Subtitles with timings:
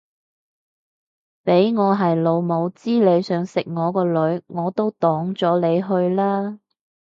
[1.43, 6.59] 俾我係老母知你想食我個女我都擋咗你去啦